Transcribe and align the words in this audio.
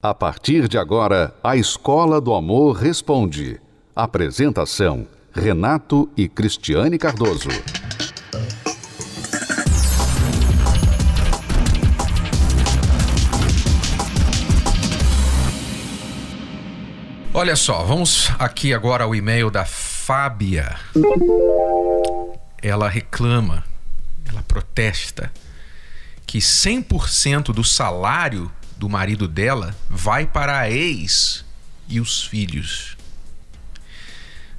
A 0.00 0.14
partir 0.14 0.68
de 0.68 0.78
agora, 0.78 1.34
a 1.42 1.56
Escola 1.56 2.20
do 2.20 2.32
Amor 2.32 2.76
Responde. 2.76 3.60
Apresentação: 3.96 5.08
Renato 5.32 6.08
e 6.16 6.28
Cristiane 6.28 6.96
Cardoso. 6.96 7.48
Olha 17.34 17.56
só, 17.56 17.82
vamos 17.82 18.30
aqui 18.38 18.72
agora 18.72 19.02
ao 19.02 19.16
e-mail 19.16 19.50
da 19.50 19.64
Fábia. 19.64 20.78
Ela 22.62 22.88
reclama, 22.88 23.64
ela 24.24 24.44
protesta 24.46 25.32
que 26.24 26.38
100% 26.38 27.46
do 27.46 27.64
salário 27.64 28.48
do 28.78 28.88
marido 28.88 29.26
dela 29.26 29.74
vai 29.90 30.24
para 30.26 30.58
a 30.58 30.70
ex 30.70 31.44
e 31.88 32.00
os 32.00 32.22
filhos. 32.24 32.96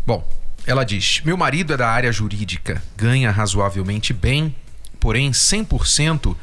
Bom, 0.05 0.27
ela 0.65 0.83
diz: 0.83 1.21
Meu 1.23 1.37
marido 1.37 1.73
é 1.73 1.77
da 1.77 1.89
área 1.89 2.11
jurídica, 2.11 2.83
ganha 2.97 3.31
razoavelmente 3.31 4.13
bem, 4.13 4.55
porém 4.99 5.31
100% 5.31 6.35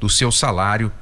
do 0.00 0.08
seu 0.08 0.32
salário 0.32 0.92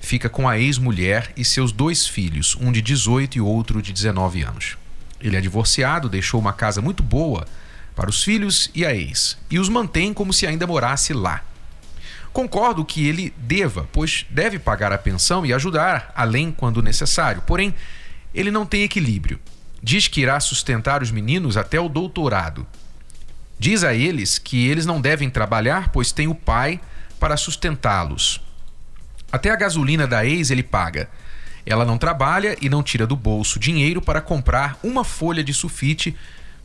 fica 0.00 0.28
com 0.28 0.48
a 0.48 0.58
ex-mulher 0.58 1.32
e 1.36 1.44
seus 1.44 1.72
dois 1.72 2.06
filhos, 2.06 2.56
um 2.60 2.70
de 2.72 2.82
18 2.82 3.38
e 3.38 3.40
outro 3.40 3.80
de 3.80 3.92
19 3.92 4.42
anos. 4.42 4.76
Ele 5.20 5.36
é 5.36 5.40
divorciado, 5.40 6.08
deixou 6.08 6.40
uma 6.40 6.52
casa 6.52 6.80
muito 6.80 7.02
boa 7.02 7.46
para 7.94 8.08
os 8.08 8.22
filhos 8.22 8.70
e 8.74 8.84
a 8.84 8.94
ex, 8.94 9.36
e 9.50 9.58
os 9.58 9.68
mantém 9.68 10.14
como 10.14 10.32
se 10.32 10.46
ainda 10.46 10.66
morasse 10.66 11.12
lá. 11.12 11.42
Concordo 12.32 12.84
que 12.84 13.06
ele 13.06 13.34
deva, 13.36 13.88
pois 13.92 14.24
deve 14.30 14.58
pagar 14.58 14.92
a 14.92 14.98
pensão 14.98 15.44
e 15.44 15.52
ajudar, 15.52 16.12
além 16.14 16.52
quando 16.52 16.82
necessário. 16.82 17.42
Porém, 17.42 17.74
ele 18.34 18.50
não 18.50 18.64
tem 18.64 18.82
equilíbrio. 18.82 19.40
Diz 19.82 20.06
que 20.06 20.20
irá 20.20 20.38
sustentar 20.38 21.02
os 21.02 21.10
meninos 21.10 21.56
até 21.56 21.80
o 21.80 21.88
doutorado. 21.88 22.66
Diz 23.58 23.82
a 23.82 23.94
eles 23.94 24.38
que 24.38 24.68
eles 24.68 24.86
não 24.86 25.00
devem 25.00 25.28
trabalhar, 25.28 25.90
pois 25.90 26.12
tem 26.12 26.28
o 26.28 26.34
pai 26.34 26.80
para 27.18 27.36
sustentá-los. 27.36 28.40
Até 29.32 29.50
a 29.50 29.56
gasolina 29.56 30.06
da 30.06 30.24
ex 30.24 30.50
ele 30.50 30.62
paga. 30.62 31.10
Ela 31.66 31.84
não 31.84 31.98
trabalha 31.98 32.56
e 32.60 32.68
não 32.68 32.82
tira 32.82 33.06
do 33.06 33.16
bolso 33.16 33.58
dinheiro 33.58 34.00
para 34.00 34.20
comprar 34.20 34.78
uma 34.82 35.04
folha 35.04 35.44
de 35.44 35.52
sulfite 35.52 36.16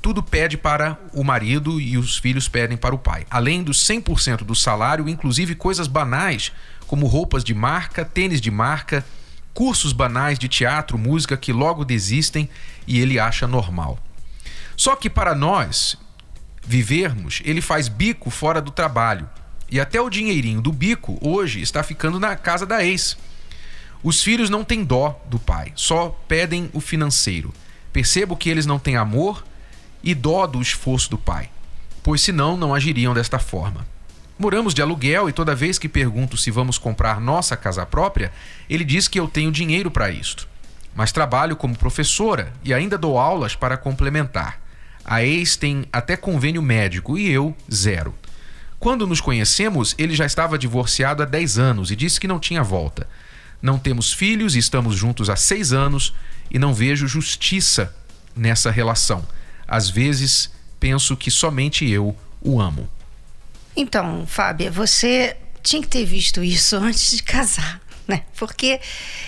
tudo 0.06 0.22
pede 0.22 0.56
para 0.56 1.00
o 1.14 1.24
marido 1.24 1.82
e 1.82 1.98
os 1.98 2.20
filhos 2.20 2.48
pedem 2.48 2.78
para 2.78 2.94
o 2.94 2.98
pai. 3.00 3.26
Além 3.28 3.64
dos 3.64 3.84
100% 3.84 4.44
do 4.44 4.54
salário, 4.54 5.10
inclusive 5.10 5.56
coisas 5.56 5.88
banais, 5.88 6.52
como 6.86 7.08
roupas 7.08 7.44
de 7.44 7.56
marca, 7.56 8.06
tênis 8.06 8.40
de 8.40 8.52
marca, 8.52 9.04
cursos 9.52 9.92
banais 9.94 10.38
de 10.38 10.48
teatro, 10.48 10.96
música 10.96 11.36
que 11.36 11.52
logo 11.52 11.84
desistem 11.84 12.48
e 12.86 13.00
ele 13.00 13.18
acha 13.18 13.48
normal. 13.48 13.98
Só 14.78 14.96
que 14.96 15.10
para 15.10 15.34
nós 15.34 15.98
vivermos, 16.64 17.42
ele 17.44 17.60
faz 17.60 17.88
bico 17.88 18.30
fora 18.30 18.62
do 18.62 18.70
trabalho. 18.70 19.28
E 19.72 19.80
até 19.80 20.00
o 20.00 20.08
dinheirinho 20.08 20.62
do 20.62 20.72
bico 20.72 21.18
hoje 21.20 21.62
está 21.62 21.82
ficando 21.82 22.20
na 22.20 22.36
casa 22.36 22.68
da 22.68 22.86
ex. 22.86 23.18
Os 24.04 24.22
filhos 24.22 24.52
não 24.52 24.64
têm 24.64 24.84
dó 24.84 25.20
do 25.28 25.40
pai, 25.40 25.74
só 25.74 26.10
pedem 26.28 26.70
o 26.74 26.80
financeiro. 26.80 27.52
Percebo 27.92 28.38
que 28.38 28.52
eles 28.52 28.68
não 28.68 28.78
têm 28.78 28.98
amor 28.98 29.44
e 30.06 30.14
dó 30.14 30.46
do 30.46 30.62
esforço 30.62 31.10
do 31.10 31.18
pai, 31.18 31.50
pois 32.04 32.22
senão 32.22 32.56
não 32.56 32.76
agiriam 32.76 33.14
desta 33.14 33.40
forma. 33.40 33.86
Moramos 34.38 34.74
de 34.74 34.82
aluguel 34.82 35.28
e 35.28 35.34
toda 35.34 35.56
vez 35.56 35.80
que 35.80 35.90
pergunto 35.90 36.38
se 36.38 36.52
vamos 36.52 36.78
comprar 36.78 37.20
nossa 37.20 37.58
casa 37.58 37.86
própria, 37.86 38.32
ele 38.70 38.84
diz 38.84 39.08
que 39.08 39.20
eu 39.20 39.28
tenho 39.28 39.52
dinheiro 39.52 39.90
para 39.90 40.12
isto. 40.12 40.48
Mas 40.94 41.12
trabalho 41.12 41.56
como 41.56 41.78
professora 41.78 42.54
e 42.64 42.74
ainda 42.74 42.98
dou 42.98 43.18
aulas 43.18 43.56
para 43.56 43.78
complementar. 43.78 44.62
A 45.04 45.24
ex 45.24 45.56
tem 45.56 45.86
até 45.92 46.16
convênio 46.16 46.62
médico 46.62 47.18
e 47.18 47.30
eu, 47.30 47.56
zero. 47.74 48.14
Quando 48.78 49.08
nos 49.08 49.22
conhecemos, 49.22 49.96
ele 49.98 50.14
já 50.14 50.26
estava 50.26 50.58
divorciado 50.58 51.24
há 51.24 51.26
10 51.26 51.58
anos 51.58 51.92
e 51.92 51.96
disse 51.96 52.20
que 52.20 52.28
não 52.28 52.40
tinha 52.40 52.64
volta. 52.64 53.08
Não 53.62 53.80
temos 53.80 54.14
filhos 54.14 54.56
e 54.56 54.60
estamos 54.60 54.96
juntos 54.96 55.30
há 55.30 55.36
seis 55.36 55.74
anos 55.74 56.14
e 56.52 56.60
não 56.60 56.74
vejo 56.74 57.08
justiça 57.08 57.96
nessa 58.36 58.70
relação. 58.70 59.26
Às 59.68 59.90
vezes 59.90 60.50
penso 60.80 61.16
que 61.18 61.32
somente 61.32 61.90
eu 61.90 62.16
o 62.42 62.62
amo. 62.62 62.90
Então, 63.76 64.26
Fábia, 64.28 64.72
você 64.72 65.36
tinha 65.62 65.82
que 65.82 65.88
ter 65.88 66.06
visto 66.06 66.44
isso 66.44 66.76
antes 66.78 67.18
de 67.18 67.24
casar, 67.24 67.82
né? 68.08 68.24
Porque 68.38 68.80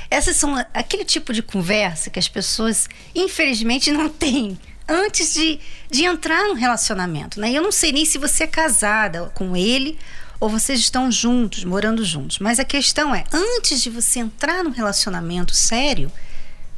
essas 0.10 0.38
são 0.38 0.56
aquele 0.74 1.04
tipo 1.04 1.34
de 1.34 1.42
conversa 1.42 2.10
que 2.10 2.20
as 2.20 2.28
pessoas, 2.28 2.88
infelizmente, 3.14 3.92
não 3.92 4.08
têm 4.08 4.58
antes 4.88 5.34
de, 5.34 5.60
de 5.90 6.06
entrar 6.06 6.48
no 6.48 6.54
relacionamento, 6.54 7.40
né? 7.42 7.52
Eu 7.52 7.62
não 7.62 7.72
sei 7.72 7.92
nem 7.92 8.06
se 8.06 8.18
você 8.18 8.44
é 8.44 8.48
casada 8.48 9.26
com 9.34 9.56
ele 9.56 9.98
ou 10.40 10.50
vocês 10.50 10.80
estão 10.80 11.12
juntos, 11.12 11.64
morando 11.64 12.06
juntos. 12.06 12.40
Mas 12.40 12.60
a 12.60 12.64
questão 12.64 13.14
é, 13.14 13.26
antes 13.34 13.82
de 13.82 13.90
você 13.90 14.20
entrar 14.20 14.64
no 14.64 14.70
relacionamento 14.70 15.56
sério, 15.56 16.12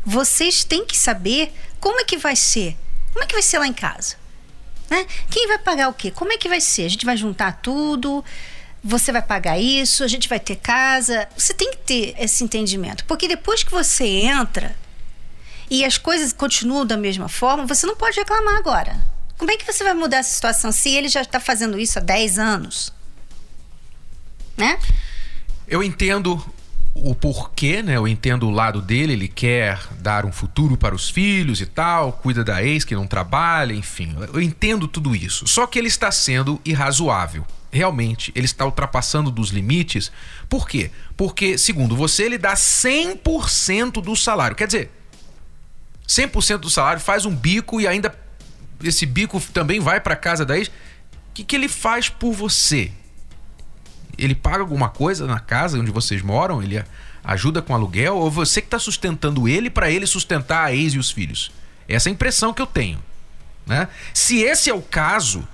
vocês 0.03 0.63
têm 0.63 0.85
que 0.85 0.97
saber 0.97 1.51
como 1.79 1.99
é 1.99 2.03
que 2.03 2.17
vai 2.17 2.35
ser 2.35 2.77
como 3.11 3.23
é 3.23 3.27
que 3.27 3.33
vai 3.33 3.41
ser 3.41 3.59
lá 3.59 3.67
em 3.67 3.73
casa? 3.73 4.15
Né? 4.89 5.05
Quem 5.29 5.47
vai 5.47 5.59
pagar 5.59 5.89
o 5.89 5.93
quê? 5.93 6.11
Como 6.11 6.31
é 6.33 6.37
que 6.37 6.49
vai 6.49 6.59
ser? 6.59 6.85
A 6.85 6.89
gente 6.89 7.05
vai 7.05 7.15
juntar 7.15 7.61
tudo? 7.61 8.23
Você 8.83 9.11
vai 9.11 9.21
pagar 9.21 9.59
isso? 9.59 10.03
A 10.03 10.07
gente 10.07 10.27
vai 10.27 10.39
ter 10.39 10.55
casa? 10.55 11.27
Você 11.37 11.53
tem 11.53 11.71
que 11.71 11.77
ter 11.77 12.15
esse 12.17 12.43
entendimento. 12.43 13.05
Porque 13.05 13.27
depois 13.27 13.63
que 13.63 13.71
você 13.71 14.05
entra 14.05 14.75
e 15.69 15.85
as 15.85 15.97
coisas 15.97 16.33
continuam 16.33 16.85
da 16.85 16.97
mesma 16.97 17.29
forma, 17.29 17.67
você 17.67 17.85
não 17.85 17.95
pode 17.95 18.17
reclamar 18.17 18.55
agora. 18.55 18.99
Como 19.37 19.51
é 19.51 19.57
que 19.57 19.65
você 19.65 19.83
vai 19.83 19.93
mudar 19.93 20.17
essa 20.17 20.33
situação 20.33 20.71
se 20.71 20.89
ele 20.89 21.07
já 21.07 21.21
está 21.21 21.39
fazendo 21.39 21.79
isso 21.79 21.99
há 21.99 22.01
10 22.01 22.39
anos? 22.39 22.93
Né? 24.57 24.77
Eu 25.67 25.83
entendo 25.83 26.43
o 26.93 27.15
porquê, 27.15 27.81
né? 27.81 27.95
Eu 27.95 28.07
entendo 28.07 28.47
o 28.47 28.51
lado 28.51 28.81
dele, 28.81 29.13
ele 29.13 29.27
quer 29.27 29.79
dar 29.99 30.25
um 30.25 30.31
futuro 30.31 30.77
para 30.77 30.93
os 30.93 31.09
filhos 31.09 31.61
e 31.61 31.65
tal, 31.65 32.13
cuida 32.13 32.43
da 32.43 32.63
ex 32.63 32.83
que 32.83 32.95
não 32.95 33.07
trabalha, 33.07 33.73
enfim. 33.73 34.15
Eu 34.33 34.41
entendo 34.41 34.87
tudo 34.87 35.15
isso. 35.15 35.47
Só 35.47 35.65
que 35.65 35.79
ele 35.79 35.87
está 35.87 36.11
sendo 36.11 36.59
irrazoável. 36.65 37.45
Realmente, 37.71 38.31
ele 38.35 38.45
está 38.45 38.65
ultrapassando 38.65 39.29
dos 39.29 39.49
limites. 39.49 40.11
Por 40.49 40.67
quê? 40.67 40.89
Porque, 41.15 41.57
segundo 41.57 41.95
você, 41.95 42.23
ele 42.23 42.37
dá 42.37 42.53
100% 42.53 44.01
do 44.01 44.15
salário. 44.15 44.55
Quer 44.55 44.67
dizer, 44.67 44.91
100% 46.07 46.57
do 46.57 46.69
salário 46.69 46.99
faz 46.99 47.25
um 47.25 47.35
bico 47.35 47.79
e 47.79 47.87
ainda 47.87 48.13
esse 48.83 49.05
bico 49.05 49.39
também 49.53 49.79
vai 49.79 49.99
para 49.99 50.15
casa 50.15 50.43
da 50.43 50.57
ex. 50.57 50.67
O 50.67 50.71
que, 51.35 51.43
que 51.43 51.55
ele 51.55 51.69
faz 51.69 52.09
por 52.09 52.33
você? 52.33 52.91
Ele 54.19 54.35
paga 54.35 54.59
alguma 54.59 54.89
coisa 54.89 55.25
na 55.25 55.39
casa 55.39 55.79
onde 55.79 55.91
vocês 55.91 56.21
moram? 56.21 56.61
Ele 56.61 56.83
ajuda 57.23 57.61
com 57.61 57.73
aluguel? 57.73 58.17
Ou 58.17 58.29
você 58.29 58.61
que 58.61 58.67
está 58.67 58.79
sustentando 58.79 59.47
ele 59.47 59.69
para 59.69 59.89
ele 59.89 60.05
sustentar 60.05 60.65
a 60.65 60.73
ex 60.73 60.93
e 60.93 60.99
os 60.99 61.11
filhos? 61.11 61.51
Essa 61.87 62.09
é 62.09 62.11
a 62.11 62.13
impressão 62.13 62.53
que 62.53 62.61
eu 62.61 62.67
tenho. 62.67 63.01
Né? 63.65 63.87
Se 64.13 64.41
esse 64.41 64.69
é 64.69 64.73
o 64.73 64.81
caso, 64.81 65.47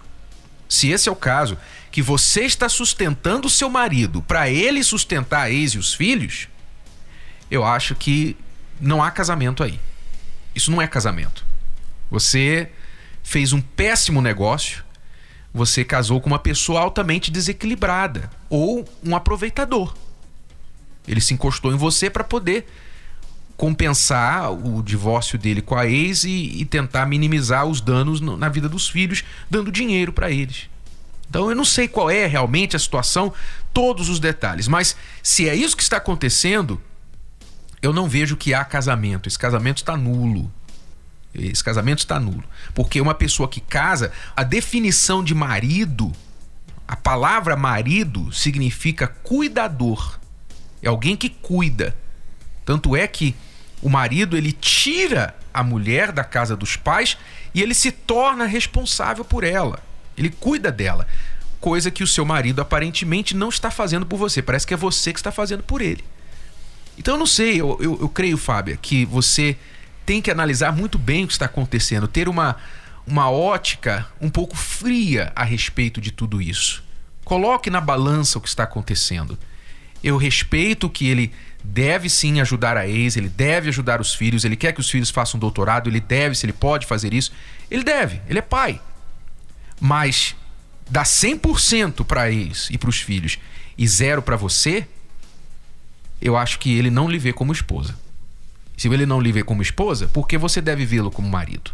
se 0.70 0.90
esse 0.90 1.10
é 1.10 1.12
o 1.12 1.16
caso, 1.16 1.58
que 1.92 2.02
você 2.02 2.42
está 2.42 2.68
sustentando 2.70 3.48
o 3.48 3.50
seu 3.50 3.70
marido 3.70 4.22
para 4.22 4.50
ele 4.50 4.84
sustentar 4.84 5.44
a 5.44 5.52
ex 5.52 5.74
e 5.74 5.78
os 5.78 5.94
filhos, 5.94 6.48
eu 7.50 7.64
acho 7.64 7.96
que 7.96 8.36
não 8.80 9.04
há 9.04 9.12
casamento 9.12 9.64
aí. 9.64 9.80
Isso 10.54 10.72
não 10.72 10.82
é 10.82 10.88
casamento. 10.88 11.46
Você 12.10 12.70
fez 13.24 13.52
um 13.52 13.60
péssimo 13.60 14.22
negócio 14.22 14.85
você 15.56 15.86
casou 15.86 16.20
com 16.20 16.28
uma 16.28 16.38
pessoa 16.38 16.82
altamente 16.82 17.32
desequilibrada 17.32 18.30
ou 18.50 18.86
um 19.02 19.16
aproveitador. 19.16 19.96
Ele 21.08 21.22
se 21.22 21.34
encostou 21.34 21.72
em 21.72 21.78
você 21.78 22.10
para 22.10 22.26
poder 22.26 22.68
compensar 23.56 24.52
o 24.52 24.84
divórcio 24.84 25.40
dele 25.40 25.62
com 25.62 25.76
a 25.76 25.88
ex 25.88 26.26
e, 26.26 26.60
e 26.60 26.66
tentar 26.66 27.06
minimizar 27.06 27.66
os 27.66 27.80
danos 27.80 28.20
no, 28.20 28.36
na 28.36 28.50
vida 28.50 28.68
dos 28.68 28.90
filhos, 28.90 29.24
dando 29.50 29.72
dinheiro 29.72 30.12
para 30.12 30.30
eles. 30.30 30.70
Então 31.30 31.50
eu 31.50 31.56
não 31.56 31.64
sei 31.64 31.88
qual 31.88 32.10
é 32.10 32.26
realmente 32.26 32.76
a 32.76 32.80
situação, 32.80 33.32
todos 33.74 34.10
os 34.10 34.20
detalhes, 34.20 34.68
mas 34.68 34.94
se 35.24 35.48
é 35.48 35.56
isso 35.56 35.78
que 35.78 35.84
está 35.84 35.96
acontecendo, 35.98 36.82
eu 37.82 37.94
não 37.94 38.10
vejo 38.10 38.36
que 38.36 38.54
há 38.54 38.66
casamento. 38.66 39.30
Esse 39.30 39.40
casamento 39.40 39.78
está 39.78 39.96
nulo. 39.96 40.52
Esse 41.38 41.64
casamento 41.64 42.00
está 42.00 42.20
nulo. 42.20 42.44
Porque 42.74 43.02
uma 43.02 43.14
pessoa 43.14 43.50
que 43.50 43.62
casa, 43.62 44.12
a 44.36 44.44
definição 44.44 45.24
de 45.24 45.36
marido, 45.36 46.12
a 46.88 46.96
palavra 46.96 47.56
marido 47.56 48.32
significa 48.32 49.08
cuidador. 49.08 50.20
É 50.82 50.88
alguém 50.88 51.16
que 51.16 51.30
cuida. 51.30 51.96
Tanto 52.64 52.96
é 52.96 53.08
que 53.08 53.36
o 53.82 53.90
marido 53.90 54.38
ele 54.38 54.52
tira 54.52 55.36
a 55.54 55.64
mulher 55.64 56.12
da 56.12 56.24
casa 56.24 56.56
dos 56.56 56.76
pais 56.76 57.18
e 57.54 57.62
ele 57.62 57.74
se 57.74 57.92
torna 57.92 58.46
responsável 58.46 59.24
por 59.24 59.44
ela. 59.44 59.80
Ele 60.18 60.30
cuida 60.30 60.72
dela. 60.72 61.08
Coisa 61.60 61.90
que 61.90 62.04
o 62.04 62.08
seu 62.08 62.26
marido 62.26 62.62
aparentemente 62.62 63.36
não 63.36 63.50
está 63.50 63.72
fazendo 63.72 64.06
por 64.06 64.18
você. 64.18 64.42
Parece 64.42 64.68
que 64.68 64.74
é 64.74 64.78
você 64.78 65.12
que 65.12 65.20
está 65.20 65.32
fazendo 65.32 65.64
por 65.64 65.82
ele. 65.82 66.04
Então 66.98 67.16
eu 67.16 67.18
não 67.18 67.26
sei, 67.26 67.60
eu, 67.60 67.78
eu, 67.82 67.98
eu 68.02 68.10
creio, 68.10 68.38
Fábia, 68.38 68.78
que 68.78 69.06
você 69.06 69.58
tem 70.06 70.22
que 70.22 70.30
analisar 70.30 70.72
muito 70.72 70.98
bem 70.98 71.24
o 71.24 71.28
que 71.28 71.34
está 71.34 71.46
acontecendo, 71.46 72.08
ter 72.08 72.30
uma, 72.30 72.56
uma 73.08 73.30
ótica 73.30 74.08
um 74.22 74.30
pouco 74.30 74.56
fria 74.56 75.32
a 75.36 75.44
respeito 75.44 76.00
de 76.00 76.12
tudo 76.12 76.42
isso. 76.42 76.84
Coloque 77.24 77.70
na 77.70 77.82
balança 77.82 78.38
o 78.38 78.42
que 78.42 78.48
está 78.48 78.64
acontecendo. 78.64 79.38
Eu 80.04 80.18
respeito 80.18 80.90
que 80.90 81.08
ele 81.08 81.34
deve 81.64 82.10
sim 82.10 82.40
ajudar 82.40 82.78
a 82.78 82.88
ex, 82.88 83.18
ele 83.18 83.30
deve 83.30 83.70
ajudar 83.70 84.00
os 84.00 84.14
filhos, 84.14 84.46
ele 84.46 84.56
quer 84.56 84.72
que 84.72 84.80
os 84.80 84.90
filhos 84.90 85.10
façam 85.10 85.40
doutorado, 85.40 85.90
ele 85.90 86.00
deve, 86.00 86.36
se 86.36 86.46
ele 86.46 86.54
pode 86.54 86.86
fazer 86.86 87.14
isso, 87.14 87.32
ele 87.72 87.84
deve, 87.84 88.22
ele 88.30 88.38
é 88.38 88.44
pai. 88.44 88.80
Mas 89.80 90.36
dá 90.88 91.04
100% 91.04 92.06
para 92.06 92.32
ex 92.32 92.70
e 92.70 92.78
para 92.78 92.90
os 92.90 93.02
filhos 93.02 93.40
e 93.76 93.88
zero 93.88 94.22
para 94.22 94.36
você, 94.36 94.88
eu 96.22 96.38
acho 96.38 96.60
que 96.60 96.78
ele 96.78 96.92
não 96.92 97.10
lhe 97.10 97.18
vê 97.18 97.34
como 97.34 97.52
esposa. 97.52 97.96
Se 98.78 98.88
ele 98.88 99.06
não 99.06 99.22
lhe 99.22 99.32
vê 99.32 99.44
como 99.44 99.62
esposa, 99.62 100.08
por 100.08 100.28
que 100.28 100.38
você 100.38 100.62
deve 100.62 100.86
vê-lo 100.86 101.10
como 101.10 101.30
marido? 101.30 101.72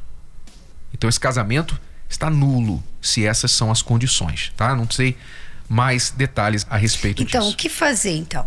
Então 0.94 1.10
esse 1.10 1.20
casamento 1.20 1.80
está 2.10 2.30
nulo 2.30 2.84
se 3.02 3.26
essas 3.26 3.52
são 3.52 3.72
as 3.72 3.82
condições, 3.82 4.52
tá? 4.56 4.76
Não 4.76 4.90
sei 4.90 5.18
mais 5.68 6.12
detalhes 6.12 6.66
a 6.70 6.78
respeito 6.78 7.24
então, 7.24 7.26
disso. 7.26 7.38
Então, 7.38 7.50
o 7.50 7.56
que 7.56 7.70
fazer 7.70 8.16
então? 8.16 8.46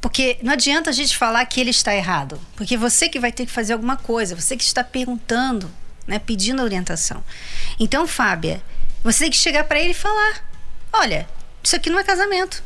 Porque 0.00 0.38
não 0.42 0.52
adianta 0.52 0.90
a 0.90 0.92
gente 0.92 1.16
falar 1.16 1.44
que 1.46 1.60
ele 1.60 1.70
está 1.70 1.94
errado, 1.94 2.40
porque 2.54 2.76
você 2.76 3.08
que 3.08 3.18
vai 3.18 3.32
ter 3.32 3.46
que 3.46 3.52
fazer 3.52 3.72
alguma 3.72 3.96
coisa, 3.96 4.36
você 4.36 4.56
que 4.56 4.62
está 4.62 4.84
perguntando, 4.84 5.70
né, 6.06 6.18
pedindo 6.18 6.62
orientação. 6.62 7.24
Então, 7.80 8.06
Fábia, 8.06 8.62
você 9.02 9.24
tem 9.24 9.30
que 9.30 9.36
chegar 9.36 9.64
para 9.64 9.80
ele 9.80 9.90
e 9.90 9.94
falar: 9.94 10.44
"Olha, 10.92 11.26
isso 11.62 11.74
aqui 11.74 11.90
não 11.90 11.98
é 11.98 12.04
casamento. 12.04 12.62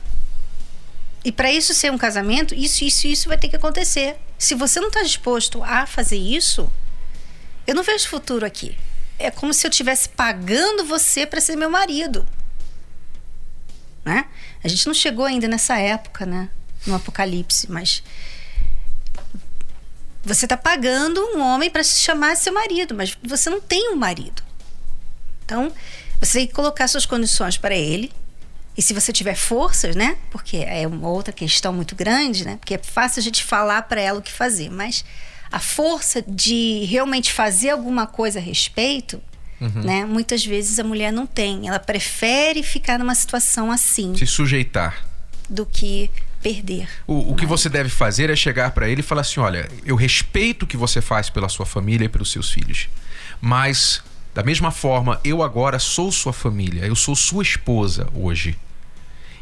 E 1.24 1.30
para 1.30 1.50
isso 1.50 1.72
ser 1.72 1.90
um 1.90 1.98
casamento, 1.98 2.54
isso, 2.54 2.84
isso, 2.84 3.06
isso 3.06 3.28
vai 3.28 3.38
ter 3.38 3.48
que 3.48 3.56
acontecer. 3.56 4.16
Se 4.42 4.56
você 4.56 4.80
não 4.80 4.88
está 4.88 5.04
disposto 5.04 5.62
a 5.62 5.86
fazer 5.86 6.16
isso, 6.16 6.68
eu 7.64 7.76
não 7.76 7.84
vejo 7.84 8.08
futuro 8.08 8.44
aqui. 8.44 8.76
É 9.16 9.30
como 9.30 9.54
se 9.54 9.64
eu 9.64 9.70
estivesse 9.70 10.08
pagando 10.08 10.84
você 10.84 11.24
para 11.24 11.40
ser 11.40 11.54
meu 11.54 11.70
marido. 11.70 12.26
Né? 14.04 14.24
A 14.64 14.66
gente 14.66 14.84
não 14.84 14.94
chegou 14.94 15.24
ainda 15.24 15.46
nessa 15.46 15.78
época, 15.78 16.26
né? 16.26 16.50
No 16.84 16.96
apocalipse, 16.96 17.70
mas 17.70 18.02
você 20.24 20.44
está 20.44 20.56
pagando 20.56 21.20
um 21.36 21.40
homem 21.40 21.70
para 21.70 21.84
se 21.84 22.00
chamar 22.00 22.36
seu 22.36 22.52
marido, 22.52 22.96
mas 22.96 23.16
você 23.22 23.48
não 23.48 23.60
tem 23.60 23.92
um 23.92 23.96
marido. 23.96 24.42
Então, 25.44 25.72
você 26.18 26.38
tem 26.40 26.46
que 26.48 26.52
colocar 26.52 26.88
suas 26.88 27.06
condições 27.06 27.56
para 27.56 27.76
ele 27.76 28.12
e 28.76 28.80
se 28.80 28.94
você 28.94 29.12
tiver 29.12 29.34
forças, 29.34 29.94
né? 29.94 30.16
Porque 30.30 30.56
é 30.56 30.86
uma 30.86 31.08
outra 31.08 31.32
questão 31.32 31.72
muito 31.72 31.94
grande, 31.94 32.44
né? 32.44 32.56
Porque 32.56 32.74
é 32.74 32.78
fácil 32.78 33.20
a 33.20 33.22
gente 33.22 33.44
falar 33.44 33.82
para 33.82 34.00
ela 34.00 34.18
o 34.18 34.22
que 34.22 34.32
fazer, 34.32 34.70
mas 34.70 35.04
a 35.50 35.58
força 35.58 36.24
de 36.26 36.84
realmente 36.86 37.32
fazer 37.32 37.70
alguma 37.70 38.06
coisa 38.06 38.38
a 38.38 38.42
respeito, 38.42 39.20
uhum. 39.60 39.82
né? 39.82 40.04
Muitas 40.06 40.44
vezes 40.44 40.78
a 40.78 40.84
mulher 40.84 41.12
não 41.12 41.26
tem. 41.26 41.68
Ela 41.68 41.78
prefere 41.78 42.62
ficar 42.62 42.98
numa 42.98 43.14
situação 43.14 43.70
assim. 43.70 44.14
Se 44.16 44.26
sujeitar. 44.26 45.06
Do 45.50 45.66
que 45.66 46.10
perder. 46.42 46.88
O, 47.06 47.32
o 47.32 47.36
que 47.36 47.44
você 47.44 47.68
deve 47.68 47.90
fazer 47.90 48.30
é 48.30 48.36
chegar 48.36 48.70
para 48.70 48.88
ele 48.88 49.00
e 49.00 49.04
falar 49.04 49.20
assim: 49.20 49.38
olha, 49.38 49.68
eu 49.84 49.96
respeito 49.96 50.62
o 50.62 50.66
que 50.66 50.78
você 50.78 51.02
faz 51.02 51.28
pela 51.28 51.48
sua 51.50 51.66
família 51.66 52.06
e 52.06 52.08
pelos 52.08 52.32
seus 52.32 52.50
filhos, 52.50 52.88
mas 53.38 54.02
da 54.34 54.42
mesma 54.42 54.70
forma, 54.70 55.20
eu 55.22 55.42
agora 55.42 55.78
sou 55.78 56.10
sua 56.10 56.32
família, 56.32 56.86
eu 56.86 56.96
sou 56.96 57.14
sua 57.14 57.42
esposa 57.42 58.08
hoje. 58.14 58.58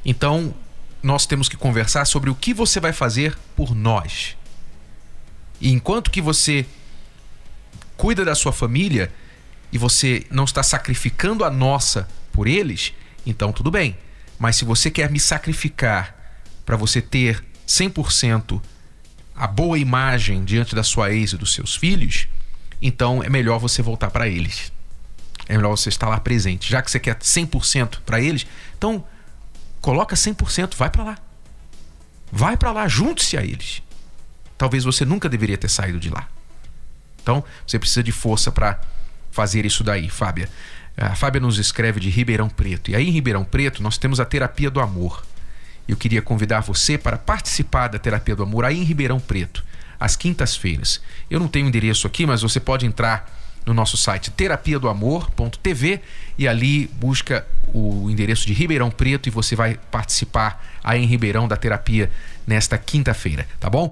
Então, 0.04 0.52
nós 1.00 1.26
temos 1.26 1.48
que 1.48 1.56
conversar 1.56 2.04
sobre 2.06 2.28
o 2.28 2.34
que 2.34 2.52
você 2.52 2.80
vai 2.80 2.92
fazer 2.92 3.38
por 3.54 3.72
nós. 3.74 4.36
E 5.60 5.70
enquanto 5.70 6.10
que 6.10 6.20
você 6.20 6.66
cuida 7.96 8.24
da 8.24 8.34
sua 8.34 8.52
família 8.52 9.12
e 9.72 9.78
você 9.78 10.26
não 10.28 10.44
está 10.44 10.62
sacrificando 10.62 11.44
a 11.44 11.50
nossa 11.50 12.08
por 12.32 12.48
eles, 12.48 12.92
então 13.24 13.52
tudo 13.52 13.70
bem. 13.70 13.96
Mas 14.40 14.56
se 14.56 14.64
você 14.64 14.90
quer 14.90 15.08
me 15.08 15.20
sacrificar 15.20 16.16
para 16.66 16.76
você 16.76 17.00
ter 17.00 17.44
100% 17.68 18.60
a 19.36 19.46
boa 19.46 19.78
imagem 19.78 20.44
diante 20.44 20.74
da 20.74 20.82
sua 20.82 21.12
ex 21.12 21.32
e 21.32 21.36
dos 21.36 21.54
seus 21.54 21.76
filhos, 21.76 22.26
então 22.82 23.22
é 23.22 23.28
melhor 23.28 23.58
você 23.58 23.82
voltar 23.82 24.10
para 24.10 24.26
eles 24.26 24.72
é 25.48 25.56
melhor 25.56 25.70
você 25.70 25.88
estar 25.88 26.08
lá 26.08 26.18
presente. 26.20 26.70
Já 26.70 26.82
que 26.82 26.90
você 26.90 27.00
quer 27.00 27.16
100% 27.16 28.00
para 28.04 28.20
eles, 28.20 28.46
então 28.76 29.04
coloca 29.80 30.14
100%, 30.14 30.74
vai 30.76 30.90
para 30.90 31.04
lá. 31.04 31.18
Vai 32.30 32.56
para 32.56 32.72
lá, 32.72 32.86
junte-se 32.86 33.36
a 33.36 33.42
eles. 33.42 33.82
Talvez 34.56 34.84
você 34.84 35.04
nunca 35.04 35.28
deveria 35.28 35.58
ter 35.58 35.68
saído 35.68 35.98
de 35.98 36.10
lá. 36.10 36.28
Então, 37.22 37.44
você 37.66 37.78
precisa 37.78 38.02
de 38.02 38.12
força 38.12 38.52
para 38.52 38.80
fazer 39.30 39.64
isso 39.64 39.82
daí, 39.82 40.08
Fábia. 40.08 40.48
A 40.96 41.14
Fábia 41.14 41.40
nos 41.40 41.58
escreve 41.58 41.98
de 42.00 42.10
Ribeirão 42.10 42.48
Preto. 42.48 42.90
E 42.90 42.96
aí 42.96 43.08
em 43.08 43.10
Ribeirão 43.10 43.44
Preto 43.44 43.82
nós 43.82 43.96
temos 43.96 44.20
a 44.20 44.24
terapia 44.24 44.70
do 44.70 44.80
amor. 44.80 45.24
Eu 45.88 45.96
queria 45.96 46.20
convidar 46.22 46.60
você 46.60 46.98
para 46.98 47.16
participar 47.16 47.88
da 47.88 47.98
terapia 47.98 48.36
do 48.36 48.42
amor 48.42 48.64
aí 48.64 48.78
em 48.78 48.84
Ribeirão 48.84 49.18
Preto, 49.18 49.64
às 49.98 50.14
quintas-feiras. 50.14 51.00
Eu 51.30 51.40
não 51.40 51.48
tenho 51.48 51.66
endereço 51.66 52.06
aqui, 52.06 52.26
mas 52.26 52.42
você 52.42 52.60
pode 52.60 52.86
entrar 52.86 53.39
no 53.66 53.74
nosso 53.74 53.96
site 53.96 54.30
terapia 54.30 54.78
do 54.78 54.88
amor.tv 54.88 56.00
e 56.38 56.48
ali 56.48 56.90
busca 56.98 57.46
o 57.72 58.08
endereço 58.10 58.46
de 58.46 58.52
Ribeirão 58.52 58.90
Preto 58.90 59.28
e 59.28 59.30
você 59.30 59.54
vai 59.54 59.78
participar 59.90 60.64
aí 60.82 61.02
em 61.02 61.06
Ribeirão 61.06 61.46
da 61.46 61.56
terapia 61.56 62.10
nesta 62.46 62.76
quinta-feira, 62.78 63.46
tá 63.58 63.70
bom? 63.70 63.90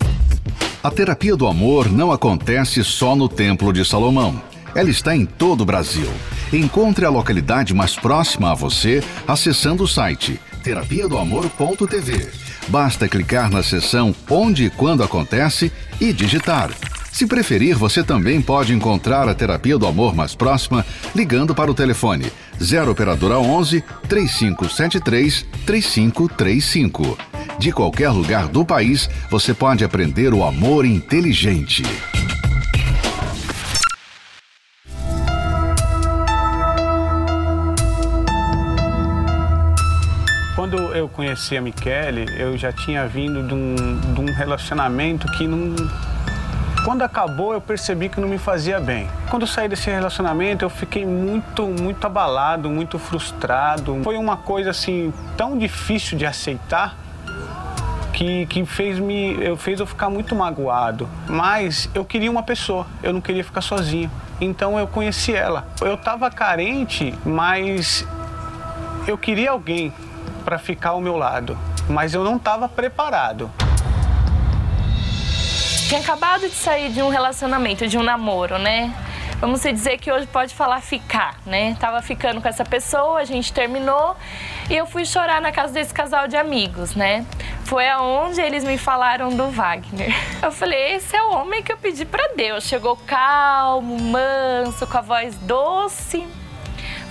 A 0.83 0.91
terapia 0.91 1.37
do 1.37 1.47
amor 1.47 1.91
não 1.91 2.11
acontece 2.11 2.83
só 2.83 3.15
no 3.15 3.29
Templo 3.29 3.73
de 3.73 3.85
Salomão. 3.85 4.43
Ela 4.75 4.91
está 4.91 5.15
em 5.15 5.25
todo 5.25 5.63
o 5.63 5.67
Brasil. 5.67 6.09
Encontre 6.53 7.05
a 7.05 7.11
localidade 7.11 7.75
mais 7.75 7.97
próxima 7.97 8.53
a 8.53 8.55
você 8.55 9.03
acessando 9.27 9.85
o 9.85 9.89
site 9.89 10.41
terapia 10.63 11.09
do 11.09 11.17
amor.tv. 11.17 12.31
Basta 12.69 13.09
clicar 13.09 13.51
na 13.51 13.63
seção 13.63 14.15
onde 14.29 14.67
e 14.67 14.71
quando 14.71 15.03
acontece 15.03 15.73
e 16.01 16.13
digitar 16.13 16.71
se 17.19 17.27
preferir, 17.27 17.75
você 17.75 18.05
também 18.05 18.41
pode 18.41 18.73
encontrar 18.73 19.29
a 19.29 19.35
terapia 19.35 19.77
do 19.77 19.89
amor 19.89 20.15
mais 20.15 20.37
próxima 20.37 20.87
ligando 21.17 21.53
para 21.53 21.69
o 21.69 21.75
telefone 21.75 22.31
0 22.63 22.93
operadora 22.93 23.41
11 23.41 23.83
3573 24.09 25.45
3535. 25.67 27.19
De 27.59 27.73
qualquer 27.73 28.11
lugar 28.11 28.47
do 28.47 28.65
país, 28.65 29.11
você 29.29 29.53
pode 29.53 29.83
aprender 29.83 30.33
o 30.33 30.45
amor 30.45 30.85
inteligente. 30.85 31.83
Quando 40.55 40.77
eu 40.95 41.09
conheci 41.09 41.57
a 41.57 41.61
Michele, 41.61 42.27
eu 42.39 42.57
já 42.57 42.71
tinha 42.71 43.09
vindo 43.09 43.43
de 43.43 43.55
um, 43.55 43.75
de 44.15 44.21
um 44.21 44.33
relacionamento 44.33 45.27
que 45.33 45.49
não 45.49 45.75
quando 46.89 47.03
acabou, 47.03 47.53
eu 47.53 47.61
percebi 47.61 48.09
que 48.09 48.19
não 48.19 48.27
me 48.27 48.39
fazia 48.39 48.81
bem. 48.81 49.07
Quando 49.29 49.43
eu 49.43 49.47
saí 49.47 49.69
desse 49.69 49.91
relacionamento, 49.91 50.65
eu 50.65 50.71
fiquei 50.71 51.05
muito, 51.05 51.67
muito 51.67 52.07
abalado, 52.07 52.71
muito 52.71 52.99
frustrado. 52.99 54.01
Foi 54.03 54.17
uma 54.17 54.39
coisa 54.39 54.71
assim 54.71 55.13
tão 55.37 55.59
difícil 55.59 56.17
de 56.17 56.25
aceitar 56.25 56.97
que, 58.11 58.47
que 58.47 58.65
fez, 58.65 58.99
me, 58.99 59.35
eu, 59.35 59.55
fez 59.55 59.81
eu 59.81 59.87
ficar 59.87 60.09
muito 60.09 60.35
magoado. 60.35 61.07
Mas 61.29 61.91
eu 61.95 62.07
queria 62.07 62.31
uma 62.31 62.43
pessoa, 62.43 62.87
eu 63.03 63.13
não 63.13 63.21
queria 63.21 63.45
ficar 63.45 63.61
sozinho. 63.61 64.11
Então 64.41 64.79
eu 64.79 64.87
conheci 64.87 65.35
ela. 65.35 65.69
Eu 65.83 65.93
estava 65.93 66.31
carente, 66.31 67.15
mas 67.23 68.03
eu 69.07 69.19
queria 69.19 69.51
alguém 69.51 69.93
para 70.43 70.57
ficar 70.57 70.93
ao 70.93 71.03
meu 71.03 71.19
lado. 71.19 71.55
Mas 71.87 72.15
eu 72.15 72.25
não 72.25 72.37
estava 72.37 72.67
preparado. 72.67 73.51
Tinha 75.89 76.03
acabado 76.03 76.43
de 76.43 76.55
sair 76.55 76.93
de 76.93 77.01
um 77.01 77.09
relacionamento, 77.09 77.89
de 77.89 77.97
um 77.97 78.03
namoro, 78.03 78.59
né? 78.59 78.95
Vamos 79.41 79.63
dizer 79.63 79.97
que 79.97 80.13
hoje 80.13 80.27
pode 80.27 80.55
falar 80.55 80.83
ficar, 80.83 81.39
né? 81.47 81.79
Tava 81.81 82.03
ficando 82.03 82.43
com 82.43 82.47
essa 82.47 82.63
pessoa, 82.63 83.21
a 83.21 83.25
gente 83.25 83.51
terminou 83.55 84.15
e 84.69 84.77
eu 84.77 84.85
fui 84.85 85.07
chorar 85.07 85.41
na 85.41 85.51
casa 85.51 85.73
desse 85.73 85.95
casal 85.95 86.29
de 86.29 86.37
amigos, 86.37 86.95
né? 86.95 87.25
Foi 87.65 87.89
aonde 87.89 88.39
eles 88.39 88.65
me 88.65 88.77
falaram 88.77 89.35
do 89.35 89.49
Wagner. 89.49 90.15
Eu 90.45 90.53
falei, 90.53 90.97
esse 90.97 91.17
é 91.17 91.23
o 91.23 91.31
homem 91.31 91.63
que 91.63 91.73
eu 91.73 91.79
pedi 91.79 92.05
para 92.05 92.35
Deus. 92.35 92.65
Chegou 92.65 92.95
calmo, 92.95 93.99
manso, 93.99 94.87
com 94.87 94.99
a 94.99 95.01
voz 95.01 95.37
doce. 95.39 96.29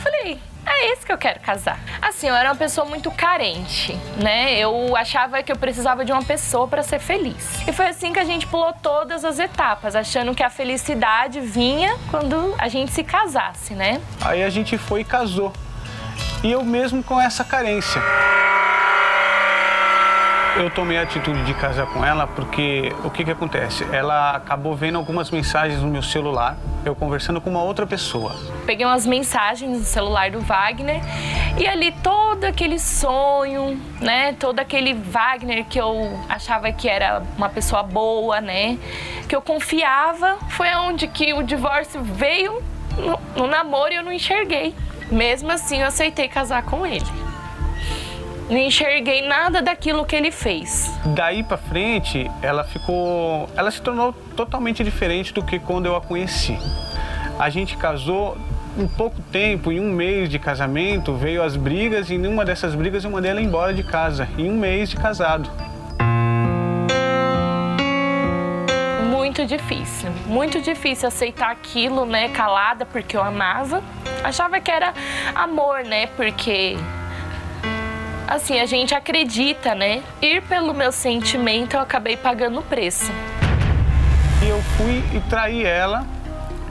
Falei, 0.03 0.39
é 0.69 0.91
esse 0.91 1.05
que 1.05 1.11
eu 1.11 1.17
quero 1.17 1.39
casar. 1.39 1.79
Assim, 2.01 2.27
eu 2.27 2.35
era 2.35 2.49
uma 2.49 2.55
pessoa 2.55 2.85
muito 2.85 3.09
carente, 3.11 3.93
né? 4.21 4.57
Eu 4.57 4.95
achava 4.95 5.41
que 5.41 5.51
eu 5.51 5.55
precisava 5.55 6.03
de 6.03 6.11
uma 6.11 6.23
pessoa 6.23 6.67
para 6.67 6.83
ser 6.83 6.99
feliz. 6.99 7.67
E 7.67 7.73
foi 7.73 7.87
assim 7.87 8.13
que 8.13 8.19
a 8.19 8.25
gente 8.25 8.45
pulou 8.47 8.73
todas 8.73 9.25
as 9.25 9.39
etapas, 9.39 9.95
achando 9.95 10.35
que 10.35 10.43
a 10.43 10.49
felicidade 10.49 11.39
vinha 11.39 11.95
quando 12.11 12.53
a 12.57 12.67
gente 12.67 12.91
se 12.91 13.03
casasse, 13.03 13.73
né? 13.73 14.01
Aí 14.21 14.43
a 14.43 14.49
gente 14.49 14.77
foi 14.77 15.01
e 15.01 15.03
casou. 15.03 15.53
E 16.43 16.51
eu 16.51 16.63
mesmo 16.63 17.03
com 17.03 17.19
essa 17.19 17.43
carência. 17.43 18.01
Eu 20.55 20.69
tomei 20.69 20.97
a 20.97 21.01
atitude 21.01 21.43
de 21.43 21.53
casar 21.53 21.85
com 21.87 22.03
ela 22.03 22.25
porque 22.27 22.93
o 23.03 23.09
que 23.09 23.23
que 23.23 23.31
acontece? 23.31 23.85
Ela 23.91 24.35
acabou 24.35 24.75
vendo 24.75 24.97
algumas 24.97 25.29
mensagens 25.29 25.81
no 25.81 25.87
meu 25.87 26.01
celular, 26.01 26.57
eu 26.85 26.95
conversando 26.95 27.41
com 27.41 27.49
uma 27.49 27.61
outra 27.61 27.85
pessoa. 27.85 28.35
Peguei 28.65 28.85
umas 28.85 29.05
mensagens 29.05 29.77
no 29.77 29.83
celular 29.83 30.31
do 30.31 30.39
Wagner 30.39 31.01
e 31.57 31.67
ali 31.67 31.91
todo 31.91 32.45
aquele 32.45 32.79
sonho, 32.79 33.79
né? 33.99 34.33
Todo 34.33 34.59
aquele 34.59 34.93
Wagner 34.93 35.65
que 35.65 35.79
eu 35.79 36.19
achava 36.29 36.71
que 36.71 36.87
era 36.87 37.21
uma 37.37 37.49
pessoa 37.49 37.83
boa, 37.83 38.39
né? 38.41 38.77
Que 39.27 39.35
eu 39.35 39.41
confiava, 39.41 40.37
foi 40.49 40.73
onde 40.75 41.07
que 41.07 41.33
o 41.33 41.43
divórcio 41.43 42.01
veio 42.01 42.63
no, 42.97 43.43
no 43.43 43.47
namoro 43.47 43.91
e 43.91 43.95
eu 43.95 44.03
não 44.03 44.13
enxerguei. 44.13 44.73
Mesmo 45.11 45.51
assim, 45.51 45.81
eu 45.81 45.87
aceitei 45.87 46.27
casar 46.27 46.63
com 46.63 46.85
ele 46.85 47.26
não 48.49 48.57
enxerguei 48.57 49.27
nada 49.27 49.61
daquilo 49.61 50.05
que 50.05 50.15
ele 50.15 50.31
fez. 50.31 50.91
Daí 51.05 51.43
para 51.43 51.57
frente, 51.57 52.29
ela 52.41 52.63
ficou, 52.63 53.49
ela 53.55 53.69
se 53.71 53.81
tornou 53.81 54.13
totalmente 54.35 54.83
diferente 54.83 55.33
do 55.33 55.43
que 55.43 55.59
quando 55.59 55.85
eu 55.85 55.95
a 55.95 56.01
conheci. 56.01 56.57
A 57.37 57.49
gente 57.49 57.75
casou 57.77 58.37
um 58.77 58.87
pouco 58.87 59.19
tempo, 59.31 59.71
em 59.71 59.79
um 59.79 59.91
mês 59.91 60.29
de 60.29 60.37
casamento, 60.37 61.13
veio 61.13 61.43
as 61.43 61.55
brigas 61.55 62.09
e 62.09 62.15
em 62.15 62.27
uma 62.27 62.45
dessas 62.45 62.75
brigas 62.75 63.03
eu 63.03 63.09
mandei 63.09 63.31
ela 63.31 63.41
embora 63.41 63.73
de 63.73 63.83
casa, 63.83 64.27
em 64.37 64.49
um 64.49 64.57
mês 64.57 64.89
de 64.89 64.95
casado. 64.95 65.49
Muito 69.09 69.45
difícil, 69.45 70.09
muito 70.25 70.61
difícil 70.61 71.07
aceitar 71.07 71.51
aquilo, 71.51 72.05
né, 72.05 72.29
calada, 72.29 72.85
porque 72.85 73.17
eu 73.17 73.21
amava. 73.21 73.83
Achava 74.23 74.59
que 74.59 74.71
era 74.71 74.93
amor, 75.35 75.83
né, 75.83 76.07
porque 76.15 76.77
assim, 78.27 78.59
a 78.59 78.65
gente 78.65 78.93
acredita, 78.93 79.73
né? 79.73 80.03
Ir 80.21 80.41
pelo 80.43 80.73
meu 80.73 80.91
sentimento, 80.91 81.75
eu 81.75 81.79
acabei 81.79 82.17
pagando 82.17 82.59
o 82.59 82.63
preço. 82.63 83.11
E 84.43 84.49
eu 84.49 84.61
fui 84.77 85.03
e 85.15 85.19
traí 85.29 85.63
ela, 85.63 86.05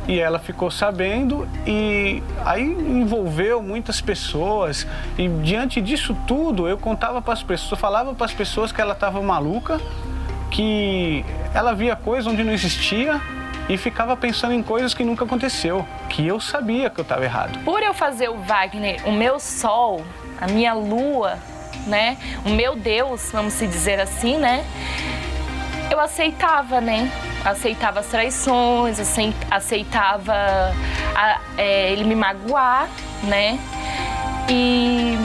e 0.07 0.21
ela 0.21 0.39
ficou 0.39 0.71
sabendo, 0.71 1.49
e 1.67 2.23
aí 2.45 2.63
envolveu 2.63 3.61
muitas 3.63 4.01
pessoas, 4.01 4.87
e 5.19 5.27
diante 5.29 5.81
disso 5.81 6.17
tudo, 6.27 6.69
eu 6.69 6.79
contava 6.79 7.21
para 7.21 7.33
as 7.33 7.43
pessoas, 7.43 7.81
falava 7.81 8.15
para 8.15 8.27
as 8.27 8.33
pessoas 8.33 8.71
que 8.71 8.81
ela 8.81 8.93
estava 8.93 9.21
maluca, 9.21 9.81
que 10.51 11.25
ela 11.53 11.75
via 11.75 11.97
coisa 11.97 12.31
onde 12.31 12.45
não 12.45 12.53
existia, 12.53 13.21
e 13.69 13.77
ficava 13.77 14.17
pensando 14.17 14.55
em 14.55 14.63
coisas 14.63 14.95
que 14.95 15.03
nunca 15.03 15.25
aconteceu, 15.25 15.85
que 16.09 16.25
eu 16.25 16.39
sabia 16.39 16.89
que 16.89 17.01
eu 17.01 17.03
estava 17.03 17.25
errado. 17.25 17.59
Por 17.65 17.83
eu 17.83 17.93
fazer 17.93 18.29
o 18.29 18.37
Wagner 18.37 19.01
o 19.09 19.11
meu 19.11 19.41
sol, 19.41 20.05
a 20.41 20.47
minha 20.47 20.73
lua, 20.75 21.39
né? 21.87 22.17
O 22.45 22.51
meu 22.51 22.77
Deus, 22.77 23.31
vamos 23.33 23.55
se 23.55 23.67
dizer 23.67 24.01
assim, 24.01 24.39
né? 24.39 24.65
Eu 25.91 26.01
aceitava, 26.01 26.81
né? 26.81 27.11
Aceitava 27.45 28.01
as 28.01 28.07
traições, 28.07 28.99
aceitava 29.51 30.35
a, 31.15 31.41
é, 31.57 31.93
ele 31.93 32.05
me 32.05 32.15
magoar, 32.15 32.89
né? 33.23 33.59
E 34.49 35.17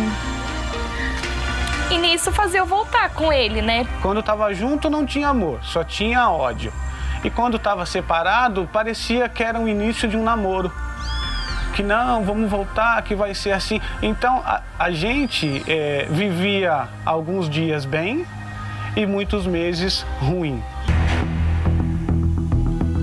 e 1.92 1.98
nisso 1.98 2.32
fazia 2.32 2.62
eu 2.62 2.66
voltar 2.66 3.10
com 3.10 3.34
ele, 3.34 3.62
né? 3.62 3.86
Quando 4.02 4.24
tava 4.24 4.54
junto 4.54 4.90
não 4.90 5.06
tinha 5.06 5.28
amor, 5.28 5.60
só 5.62 5.84
tinha 5.84 6.30
ódio. 6.30 6.72
E 7.22 7.30
quando 7.30 7.60
tava 7.60 7.86
separado, 7.86 8.68
parecia 8.72 9.28
que 9.28 9.44
era 9.44 9.60
o 9.60 9.68
início 9.68 10.08
de 10.08 10.16
um 10.16 10.24
namoro 10.24 10.72
que 11.72 11.84
não, 11.84 12.24
vamos 12.24 12.50
voltar, 12.50 13.02
que 13.04 13.16
vai 13.16 13.34
ser 13.34 13.52
assim. 13.52 13.80
Então 14.02 14.42
a, 14.46 14.62
a 14.78 14.92
gente 14.92 15.64
é, 15.68 16.06
vivia 16.10 16.88
alguns 17.06 17.50
dias 17.50 17.86
bem 17.86 18.26
e 18.96 19.06
muitos 19.06 19.48
meses 19.48 20.06
ruim. 20.20 20.62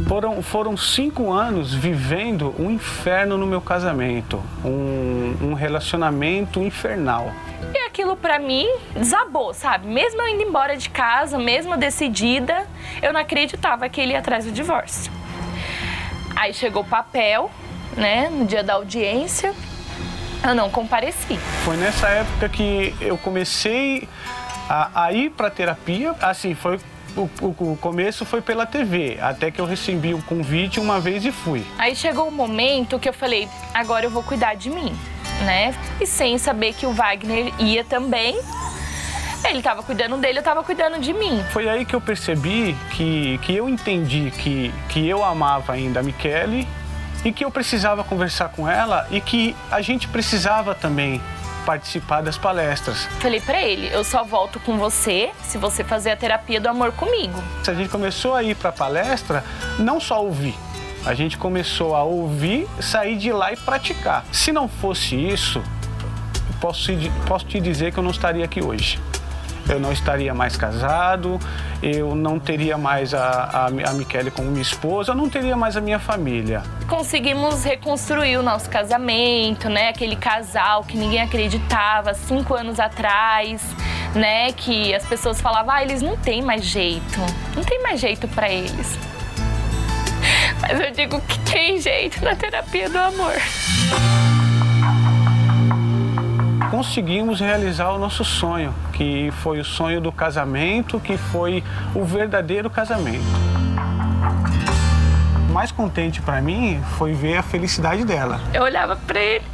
Foram, 0.08 0.42
foram 0.42 0.76
cinco 0.76 1.30
anos 1.30 1.74
vivendo 1.74 2.54
um 2.58 2.70
inferno 2.70 3.36
no 3.36 3.46
meu 3.46 3.60
casamento, 3.60 4.42
um, 4.64 5.36
um 5.42 5.52
relacionamento 5.52 6.60
infernal. 6.60 7.30
E 7.74 7.78
aquilo 7.86 8.16
para 8.16 8.38
mim 8.38 8.66
desabou, 8.94 9.52
sabe? 9.52 9.86
Mesmo 9.86 10.22
eu 10.22 10.28
indo 10.28 10.42
embora 10.42 10.78
de 10.78 10.88
casa, 10.88 11.36
mesmo 11.36 11.76
decidida, 11.76 12.66
eu 13.02 13.12
não 13.12 13.20
acreditava 13.20 13.86
que 13.90 14.00
ele 14.00 14.12
ia 14.12 14.20
atrás 14.20 14.46
do 14.46 14.50
divórcio. 14.50 15.12
Aí 16.34 16.54
chegou 16.54 16.82
o 16.82 16.86
papel, 16.86 17.50
né, 17.96 18.28
no 18.30 18.44
dia 18.44 18.62
da 18.62 18.74
audiência, 18.74 19.54
eu 20.46 20.54
não 20.54 20.70
compareci. 20.70 21.36
Foi 21.64 21.76
nessa 21.76 22.08
época 22.08 22.48
que 22.48 22.94
eu 23.00 23.18
comecei 23.18 24.08
a, 24.68 25.04
a 25.04 25.12
ir 25.12 25.30
para 25.30 25.50
terapia. 25.50 26.14
Assim, 26.20 26.54
foi 26.54 26.78
o, 27.16 27.28
o, 27.40 27.72
o, 27.72 27.78
começo 27.80 28.24
foi 28.24 28.40
pela 28.40 28.66
TV, 28.66 29.18
até 29.20 29.50
que 29.50 29.60
eu 29.60 29.66
recebi 29.66 30.14
o 30.14 30.22
convite 30.22 30.78
uma 30.78 31.00
vez 31.00 31.24
e 31.24 31.32
fui. 31.32 31.64
Aí 31.78 31.96
chegou 31.96 32.26
o 32.26 32.28
um 32.28 32.32
momento 32.32 32.98
que 32.98 33.08
eu 33.08 33.12
falei, 33.12 33.48
agora 33.74 34.06
eu 34.06 34.10
vou 34.10 34.22
cuidar 34.22 34.54
de 34.54 34.70
mim, 34.70 34.96
né? 35.44 35.74
E 36.00 36.06
sem 36.06 36.38
saber 36.38 36.74
que 36.74 36.86
o 36.86 36.92
Wagner 36.92 37.52
ia 37.58 37.82
também. 37.82 38.38
Ele 39.44 39.58
estava 39.58 39.82
cuidando 39.82 40.16
dele, 40.16 40.38
eu 40.38 40.40
estava 40.40 40.62
cuidando 40.64 40.98
de 41.00 41.12
mim. 41.12 41.42
Foi 41.52 41.68
aí 41.68 41.84
que 41.84 41.94
eu 41.94 42.00
percebi 42.00 42.76
que, 42.90 43.38
que 43.38 43.54
eu 43.54 43.68
entendi 43.68 44.32
que, 44.32 44.74
que 44.88 45.08
eu 45.08 45.24
amava 45.24 45.72
ainda 45.72 46.00
a 46.00 46.02
Michele 46.02 46.66
e 47.24 47.32
que 47.32 47.44
eu 47.44 47.50
precisava 47.50 48.04
conversar 48.04 48.48
com 48.50 48.68
ela 48.68 49.06
e 49.10 49.20
que 49.20 49.54
a 49.70 49.80
gente 49.80 50.08
precisava 50.08 50.74
também 50.74 51.20
participar 51.66 52.22
das 52.22 52.38
palestras. 52.38 53.04
Falei 53.20 53.40
para 53.40 53.60
ele, 53.62 53.88
eu 53.92 54.02
só 54.02 54.24
volto 54.24 54.58
com 54.60 54.78
você 54.78 55.30
se 55.42 55.58
você 55.58 55.84
fazer 55.84 56.10
a 56.10 56.16
terapia 56.16 56.60
do 56.60 56.68
amor 56.68 56.92
comigo. 56.92 57.42
A 57.66 57.74
gente 57.74 57.90
começou 57.90 58.34
a 58.34 58.42
ir 58.42 58.54
para 58.54 58.72
palestra, 58.72 59.44
não 59.78 60.00
só 60.00 60.24
ouvir, 60.24 60.54
a 61.04 61.12
gente 61.12 61.36
começou 61.36 61.94
a 61.94 62.02
ouvir, 62.02 62.66
sair 62.80 63.16
de 63.18 63.32
lá 63.32 63.52
e 63.52 63.56
praticar. 63.56 64.24
Se 64.32 64.50
não 64.50 64.66
fosse 64.66 65.14
isso, 65.14 65.62
posso, 66.60 66.90
posso 67.26 67.44
te 67.44 67.60
dizer 67.60 67.92
que 67.92 67.98
eu 67.98 68.02
não 68.02 68.10
estaria 68.10 68.44
aqui 68.44 68.64
hoje 68.64 68.98
eu 69.68 69.78
não 69.78 69.92
estaria 69.92 70.34
mais 70.34 70.56
casado, 70.56 71.38
eu 71.82 72.14
não 72.14 72.38
teria 72.38 72.78
mais 72.78 73.12
a, 73.14 73.20
a, 73.20 73.66
a 73.66 73.92
Michele 73.92 74.30
como 74.30 74.50
minha 74.50 74.62
esposa, 74.62 75.12
eu 75.12 75.16
não 75.16 75.28
teria 75.28 75.56
mais 75.56 75.76
a 75.76 75.80
minha 75.80 75.98
família. 75.98 76.62
Conseguimos 76.88 77.64
reconstruir 77.64 78.36
o 78.36 78.42
nosso 78.42 78.68
casamento, 78.70 79.68
né? 79.68 79.88
Aquele 79.88 80.16
casal 80.16 80.84
que 80.84 80.96
ninguém 80.96 81.20
acreditava 81.20 82.14
cinco 82.14 82.54
anos 82.54 82.80
atrás, 82.80 83.62
né? 84.14 84.52
Que 84.52 84.94
as 84.94 85.04
pessoas 85.06 85.40
falavam, 85.40 85.74
ah, 85.74 85.82
eles 85.82 86.02
não 86.02 86.16
têm 86.16 86.42
mais 86.42 86.64
jeito, 86.64 87.20
não 87.54 87.62
tem 87.62 87.82
mais 87.82 88.00
jeito 88.00 88.26
para 88.28 88.48
eles. 88.48 88.98
Mas 90.60 90.80
eu 90.80 90.90
digo 90.90 91.20
que 91.20 91.38
tem 91.40 91.78
jeito 91.80 92.24
na 92.24 92.34
terapia 92.34 92.88
do 92.88 92.98
amor 92.98 93.34
conseguimos 96.78 97.40
realizar 97.40 97.90
o 97.90 97.98
nosso 97.98 98.24
sonho, 98.24 98.72
que 98.92 99.32
foi 99.42 99.58
o 99.58 99.64
sonho 99.64 100.00
do 100.00 100.12
casamento, 100.12 101.00
que 101.00 101.16
foi 101.16 101.64
o 101.92 102.04
verdadeiro 102.04 102.70
casamento. 102.70 103.24
O 105.48 105.52
mais 105.52 105.72
contente 105.72 106.22
para 106.22 106.40
mim 106.40 106.80
foi 106.96 107.14
ver 107.14 107.36
a 107.36 107.42
felicidade 107.42 108.04
dela. 108.04 108.40
Eu 108.54 108.62
olhava 108.62 108.94
para 108.94 109.18
ele 109.18 109.44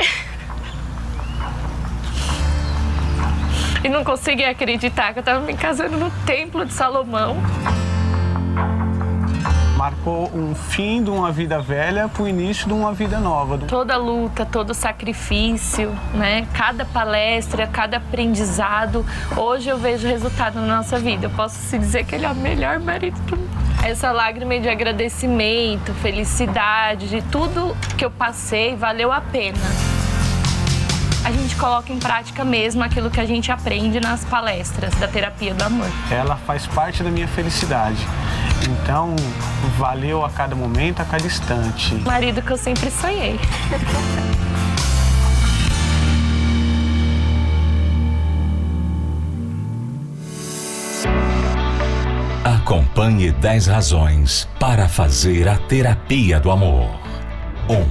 e 3.83 3.89
não 3.89 4.05
conseguia 4.05 4.51
acreditar 4.51 5.15
que 5.15 5.21
eu 5.21 5.23
estava 5.23 5.41
me 5.41 5.55
casando 5.55 5.97
no 5.97 6.11
Templo 6.27 6.67
de 6.67 6.75
Salomão 6.75 7.39
marcou 9.85 10.31
um 10.35 10.55
fim 10.55 11.05
de 11.05 11.11
uma 11.11 11.31
vida 11.31 11.61
velha 11.61 12.09
para 12.09 12.23
o 12.23 12.27
início 12.27 12.67
de 12.67 12.73
uma 12.73 12.95
vida 12.95 13.21
nova. 13.21 13.59
Toda 13.59 13.99
luta, 13.99 14.47
todo 14.47 14.73
sacrifício, 14.73 15.95
né? 16.15 16.49
Cada 16.55 16.87
palestra, 16.87 17.67
cada 17.67 17.99
aprendizado, 17.99 19.05
hoje 19.37 19.69
eu 19.69 19.77
vejo 19.77 20.09
resultado 20.09 20.59
na 20.59 20.79
nossa 20.79 20.99
vida. 20.99 21.27
Eu 21.27 21.31
posso 21.31 21.57
se 21.57 21.79
dizer 21.79 22.07
que 22.07 22.15
ele 22.15 22.25
é 22.25 22.31
o 22.31 22.35
melhor 22.35 22.79
marido 22.81 23.21
do 23.27 23.37
mundo. 23.37 23.51
Essa 23.85 24.11
lágrima 24.11 24.59
de 24.59 24.71
agradecimento, 24.71 25.93
felicidade, 25.93 27.11
de 27.11 27.21
tudo 27.21 27.77
que 27.99 28.07
eu 28.07 28.11
passei, 28.11 28.75
valeu 28.75 29.13
a 29.13 29.21
pena 29.21 29.59
a 31.25 31.33
gente 31.33 31.57
coloca 31.57 31.91
em 31.91 31.99
prática 31.99 32.45
mesmo 32.45 32.85
aquilo 32.85 33.11
que 33.11 33.19
a 33.19 33.25
gente 33.25 33.51
aprende 33.51 33.99
nas 33.99 34.23
palestras 34.27 34.95
da 34.97 35.09
terapia 35.09 35.55
do 35.55 35.65
amor. 35.65 35.89
Ela 36.11 36.37
faz 36.37 36.67
parte 36.67 37.03
da 37.03 37.11
minha 37.11 37.27
felicidade. 37.27 38.07
Então, 38.71 39.15
valeu 39.77 40.25
a 40.25 40.31
cada 40.31 40.55
momento, 40.55 41.01
a 41.01 41.05
cada 41.05 41.27
instante. 41.27 41.95
Marido 41.97 42.41
que 42.41 42.51
eu 42.51 42.57
sempre 42.57 42.91
sonhei. 42.91 43.39
Acompanhe 52.45 53.31
10 53.33 53.67
razões 53.67 54.49
para 54.59 54.89
fazer 54.89 55.49
a 55.49 55.57
terapia 55.57 56.41
do 56.41 56.51
amor. 56.51 56.89
1. 57.69 57.75
Um, 57.75 57.87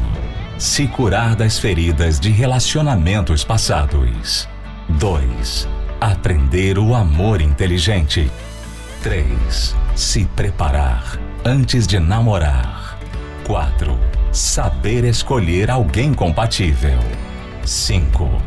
se 0.57 0.87
curar 0.87 1.35
das 1.35 1.59
feridas 1.59 2.19
de 2.19 2.29
relacionamentos 2.29 3.43
passados. 3.43 4.47
2 4.89 5.67
Aprender 6.01 6.77
o 6.77 6.93
amor 6.93 7.39
inteligente. 7.39 8.29
3. 9.01 9.82
Se 9.95 10.25
preparar 10.25 11.19
antes 11.45 11.85
de 11.85 11.99
namorar. 11.99 12.97
4. 13.45 13.95
Saber 14.31 15.03
escolher 15.03 15.69
alguém 15.69 16.15
compatível. 16.15 16.97
5. 17.63 18.41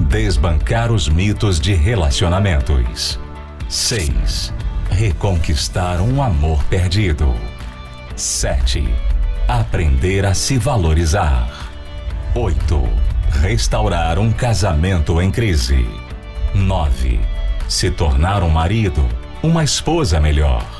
Desbancar 0.00 0.90
os 0.90 1.08
mitos 1.08 1.60
de 1.60 1.74
relacionamentos. 1.74 3.20
6. 3.68 4.52
Reconquistar 4.90 6.00
um 6.00 6.20
amor 6.20 6.64
perdido. 6.64 7.32
7. 8.16 8.92
Aprender 9.46 10.26
a 10.26 10.34
se 10.34 10.58
valorizar. 10.58 11.70
8. 12.34 12.88
Restaurar 13.40 14.18
um 14.18 14.32
casamento 14.32 15.22
em 15.22 15.30
crise. 15.30 15.86
9. 16.52 17.20
Se 17.68 17.92
tornar 17.92 18.42
um 18.42 18.48
marido, 18.48 19.06
uma 19.40 19.62
esposa 19.62 20.18
melhor. 20.18 20.79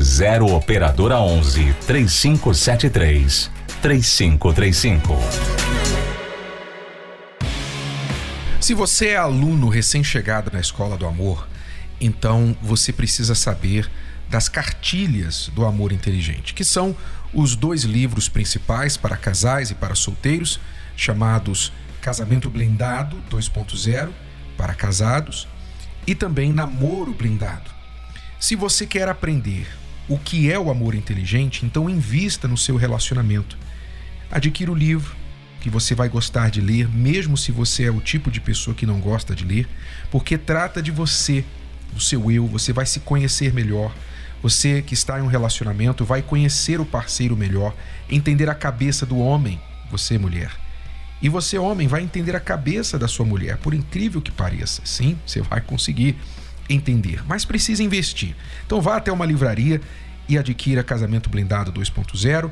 0 0.00 0.54
operadora 0.54 1.18
11 1.18 1.74
3573 1.86 3.50
3535. 3.82 5.18
Se 8.58 8.74
você 8.74 9.08
é 9.08 9.16
aluno 9.16 9.68
recém-chegado 9.68 10.50
na 10.52 10.60
Escola 10.60 10.96
do 10.96 11.06
Amor, 11.06 11.46
então 12.00 12.56
você 12.62 12.92
precisa 12.92 13.34
saber 13.34 13.90
das 14.30 14.48
cartilhas 14.48 15.50
do 15.54 15.66
amor 15.66 15.92
inteligente, 15.92 16.54
que 16.54 16.64
são 16.64 16.96
os 17.34 17.54
dois 17.54 17.82
livros 17.82 18.28
principais 18.30 18.96
para 18.96 19.16
casais 19.16 19.70
e 19.70 19.74
para 19.74 19.94
solteiros, 19.94 20.58
chamados 20.96 21.70
Casamento 22.00 22.48
Blindado 22.48 23.16
2.0 23.30 24.10
para 24.56 24.74
casados 24.74 25.46
e 26.06 26.14
também 26.14 26.52
Namoro 26.52 27.12
Blindado. 27.12 27.70
Se 28.40 28.56
você 28.56 28.86
quer 28.86 29.08
aprender 29.08 29.81
o 30.08 30.18
que 30.18 30.50
é 30.50 30.58
o 30.58 30.70
amor 30.70 30.94
inteligente, 30.94 31.64
então 31.64 31.88
invista 31.88 32.48
no 32.48 32.56
seu 32.56 32.76
relacionamento. 32.76 33.56
Adquira 34.30 34.70
o 34.70 34.74
livro 34.74 35.14
que 35.60 35.70
você 35.70 35.94
vai 35.94 36.08
gostar 36.08 36.50
de 36.50 36.60
ler, 36.60 36.88
mesmo 36.88 37.36
se 37.36 37.52
você 37.52 37.84
é 37.84 37.90
o 37.90 38.00
tipo 38.00 38.30
de 38.30 38.40
pessoa 38.40 38.74
que 38.74 38.84
não 38.84 38.98
gosta 38.98 39.32
de 39.34 39.44
ler, 39.44 39.68
porque 40.10 40.36
trata 40.36 40.82
de 40.82 40.90
você, 40.90 41.44
do 41.92 42.00
seu 42.00 42.30
eu, 42.32 42.46
você 42.48 42.72
vai 42.72 42.84
se 42.84 42.98
conhecer 43.00 43.52
melhor. 43.52 43.94
Você 44.42 44.82
que 44.82 44.92
está 44.92 45.20
em 45.20 45.22
um 45.22 45.28
relacionamento 45.28 46.04
vai 46.04 46.20
conhecer 46.20 46.80
o 46.80 46.84
parceiro 46.84 47.36
melhor, 47.36 47.76
entender 48.10 48.50
a 48.50 48.54
cabeça 48.56 49.06
do 49.06 49.18
homem, 49.18 49.60
você 49.88 50.18
mulher. 50.18 50.50
E 51.22 51.28
você, 51.28 51.56
homem, 51.56 51.86
vai 51.86 52.02
entender 52.02 52.34
a 52.34 52.40
cabeça 52.40 52.98
da 52.98 53.06
sua 53.06 53.24
mulher, 53.24 53.56
por 53.58 53.72
incrível 53.72 54.20
que 54.20 54.32
pareça. 54.32 54.82
Sim, 54.84 55.16
você 55.24 55.40
vai 55.40 55.60
conseguir 55.60 56.16
entender, 56.72 57.22
mas 57.26 57.44
precisa 57.44 57.82
investir. 57.82 58.34
Então 58.66 58.80
vá 58.80 58.96
até 58.96 59.12
uma 59.12 59.26
livraria 59.26 59.80
e 60.28 60.38
adquira 60.38 60.82
Casamento 60.82 61.28
Blindado 61.28 61.72
2.0 61.72 62.50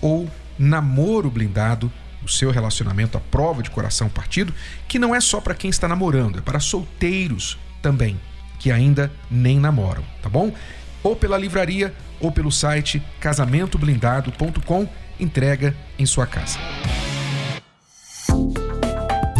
ou 0.00 0.28
Namoro 0.58 1.30
Blindado, 1.30 1.90
o 2.22 2.28
seu 2.28 2.50
relacionamento 2.50 3.16
à 3.16 3.20
prova 3.20 3.62
de 3.62 3.70
coração 3.70 4.08
partido, 4.08 4.52
que 4.86 4.98
não 4.98 5.14
é 5.14 5.20
só 5.20 5.40
para 5.40 5.54
quem 5.54 5.70
está 5.70 5.88
namorando, 5.88 6.38
é 6.38 6.42
para 6.42 6.60
solteiros 6.60 7.58
também, 7.80 8.20
que 8.58 8.70
ainda 8.70 9.10
nem 9.30 9.58
namoram, 9.58 10.04
tá 10.22 10.28
bom? 10.28 10.52
Ou 11.02 11.16
pela 11.16 11.36
livraria 11.36 11.92
ou 12.20 12.30
pelo 12.30 12.52
site 12.52 13.02
casamentoblindado.com, 13.20 14.88
entrega 15.18 15.74
em 15.98 16.06
sua 16.06 16.26
casa. 16.26 16.58